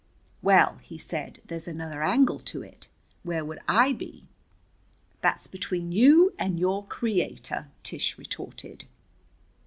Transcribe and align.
"Well," 0.41 0.79
he 0.81 0.97
said, 0.97 1.41
"there's 1.45 1.67
another 1.67 2.01
angle 2.01 2.39
to 2.39 2.63
it. 2.63 2.87
Where 3.21 3.45
would 3.45 3.59
I 3.67 3.93
be?" 3.93 4.27
"That's 5.21 5.45
between 5.45 5.91
you 5.91 6.33
and 6.39 6.57
your 6.59 6.87
Creator," 6.87 7.67
Tish 7.83 8.17
retorted. 8.17 8.85